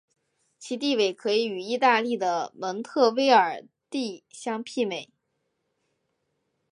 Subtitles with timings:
[0.57, 5.11] 其地位可以与意大利的蒙特威尔第相媲美。